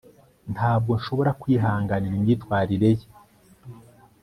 ntabwo 0.53 0.91
nshobora 0.99 1.31
kwihanganira 1.41 2.13
imyitwarire 2.19 2.89
ye 2.97 3.07